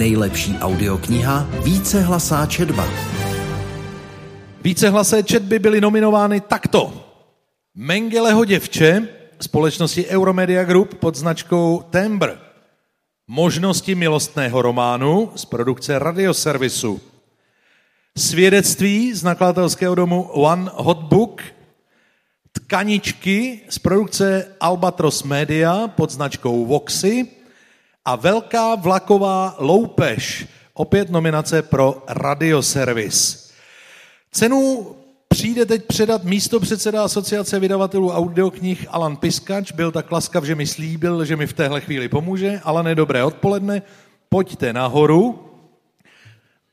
[0.00, 2.88] Nejlepší audiokniha Vícehlasá četba.
[4.64, 6.92] Vícehlasé četby byly nominovány takto.
[7.74, 9.08] Mengeleho děvče
[9.40, 12.30] společnosti Euromedia Group pod značkou Tembr.
[13.28, 17.00] Možnosti milostného románu z produkce radioservisu.
[18.18, 21.42] Svědectví z nakladatelského domu One Hot Book.
[22.52, 27.39] Tkaničky z produkce Albatros Media pod značkou Voxy.
[28.04, 30.46] A Velká vlaková loupež.
[30.74, 33.50] Opět nominace pro radioservis.
[34.32, 34.86] Cenu
[35.28, 39.72] přijde teď předat místo předseda Asociace vydavatelů audioknih Alan Piskač.
[39.72, 42.60] Byl tak laskav, že mi slíbil, že mi v téhle chvíli pomůže.
[42.64, 43.82] Alane, dobré odpoledne.
[44.28, 45.46] Pojďte nahoru.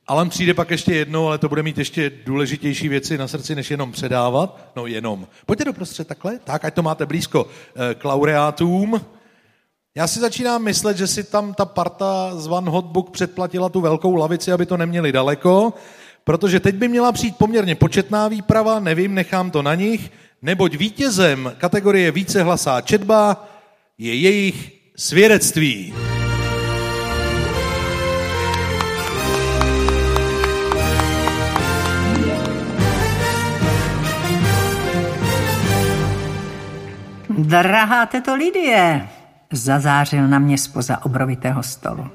[0.07, 3.71] Alan přijde pak ještě jednou, ale to bude mít ještě důležitější věci na srdci, než
[3.71, 4.71] jenom předávat.
[4.76, 5.27] No jenom.
[5.46, 9.02] Pojďte doprostřed takhle, tak, ať to máte blízko eh, k laureátům.
[9.98, 14.16] Já si začínám myslet, že si tam ta parta z One Hotbook předplatila tu velkou
[14.16, 15.74] lavici, aby to neměli daleko,
[16.24, 21.54] protože teď by měla přijít poměrně početná výprava, nevím, nechám to na nich, neboť vítězem
[21.58, 23.48] kategorie vícehlasá četba
[23.98, 25.94] je jejich svědectví.
[37.38, 39.08] Drahá teto Lidie,
[39.51, 42.09] zazářil na mě spoza obrovitého stolu.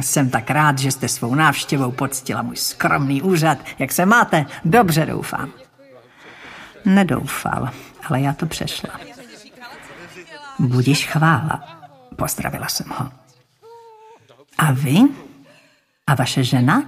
[0.00, 3.58] Jsem tak rád, že jste svou návštěvou poctila můj skromný úřad.
[3.78, 4.46] Jak se máte?
[4.64, 5.50] Dobře doufám.
[6.84, 7.68] Nedoufal,
[8.04, 9.00] ale já to přešla.
[10.58, 11.80] Budiš chvála,
[12.16, 13.12] pozdravila jsem ho.
[14.58, 14.98] A vy?
[16.06, 16.82] A vaše žena?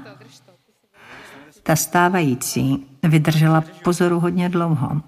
[1.62, 5.02] Ta stávající vydržela pozoru hodně dlouho.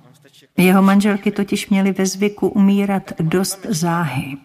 [0.56, 4.36] Jeho manželky totiž měly ve zvyku umírat dost záhy.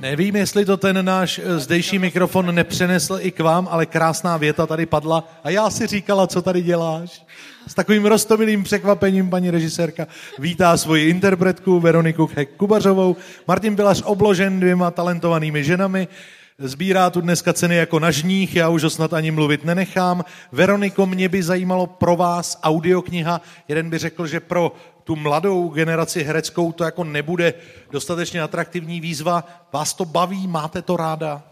[0.00, 4.66] Nevím, jestli to ten náš eh, zdejší mikrofon nepřenesl i k vám, ale krásná věta
[4.66, 5.28] tady padla.
[5.44, 7.22] A já si říkala, co tady děláš?
[7.66, 10.06] S takovým rostomilým překvapením paní režisérka
[10.38, 13.16] vítá svoji interpretku Veroniku Kubařovou.
[13.48, 16.08] Martin Bilař obložen dvěma talentovanými ženami.
[16.58, 20.24] Sbírá tu dneska ceny jako na žních, já už ho snad ani mluvit nenechám.
[20.52, 23.40] Veroniko, mě by zajímalo pro vás audiokniha.
[23.68, 24.72] Jeden by řekl, že pro
[25.04, 27.54] tu mladou generaci hereckou to jako nebude
[27.90, 29.44] dostatečně atraktivní výzva.
[29.72, 31.42] Vás to baví, máte to ráda?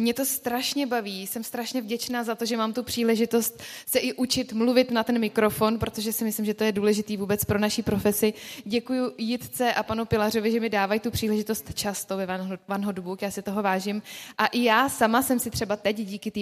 [0.00, 4.12] Mě to strašně baví, jsem strašně vděčná za to, že mám tu příležitost se i
[4.12, 7.82] učit mluvit na ten mikrofon, protože si myslím, že to je důležitý vůbec pro naší
[7.82, 8.34] profesi.
[8.64, 12.26] Děkuji Jitce a panu Pilařovi, že mi dávají tu příležitost často ve
[12.68, 14.02] Van Hotbook, já si toho vážím.
[14.38, 16.40] A i já sama jsem si třeba teď díky té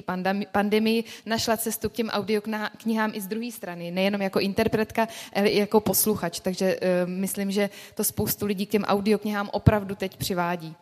[0.53, 5.59] pandemii našla cestu k těm audioknihám i z druhé strany, nejenom jako interpretka, ale i
[5.59, 6.41] jako posluchač.
[6.41, 10.77] Takže uh, myslím, že to spoustu lidí k těm audioknihám opravdu teď přivádí.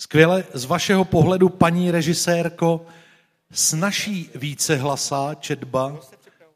[0.00, 2.86] Skvěle, z vašeho pohledu, paní režisérko,
[3.52, 6.00] snaží více hlasá četba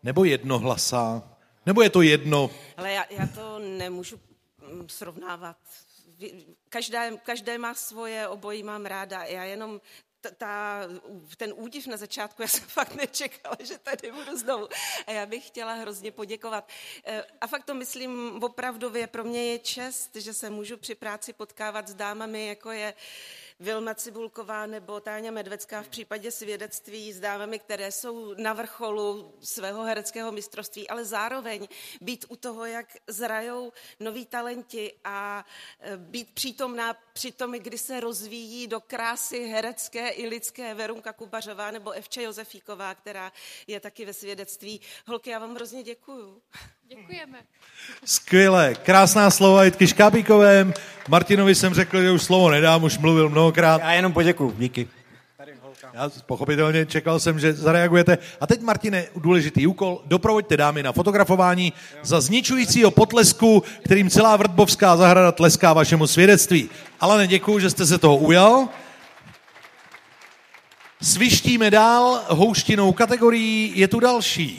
[0.03, 1.23] nebo jednohlasá?
[1.67, 2.51] Nebo je to jedno?
[2.77, 4.21] Ale já, já to nemůžu
[4.73, 5.57] mm, srovnávat.
[6.69, 9.25] Každé, každé má svoje, obojí mám ráda.
[9.25, 9.81] Já jenom
[10.31, 10.81] ta,
[11.37, 14.69] ten údiv na začátku, já jsem fakt nečekala, že tady budu znovu.
[15.07, 16.69] A já bych chtěla hrozně poděkovat.
[17.05, 21.33] Eh, a fakt to myslím opravdově, pro mě je čest, že se můžu při práci
[21.33, 22.95] potkávat s dámami, jako je
[23.61, 29.83] Vilma Cibulková nebo Táňa Medvecká v případě svědectví s dámami, které jsou na vrcholu svého
[29.83, 31.69] hereckého mistrovství, ale zároveň
[32.01, 35.47] být u toho, jak zrajou noví talenti a
[35.81, 41.71] e, být přítomná při tom, kdy se rozvíjí do krásy herecké i lidské Verunka Kubařová
[41.71, 43.33] nebo Evče Josefíková, která
[43.67, 44.81] je taky ve svědectví.
[45.07, 46.43] Holky, já vám hrozně děkuju.
[46.83, 47.39] Děkujeme.
[48.05, 50.73] Skvěle, krásná slova Jitky Škápíkové.
[51.09, 53.81] Martinovi jsem řekl, že už slovo nedám, už mluvil mnohokrát.
[53.81, 54.89] Já jenom poděkuju, díky.
[55.95, 58.19] Já pochopitelně čekal jsem, že zareagujete.
[58.41, 60.03] A teď, Martine, důležitý úkol.
[60.07, 66.71] Doprovoďte dámy na fotografování za zničujícího potlesku, kterým celá Vrtbovská zahrada tleská vašemu svědectví.
[67.01, 68.69] Ale děkuju, že jste se toho ujal.
[71.03, 74.51] Svištíme dál houštinou kategorií, je tu další.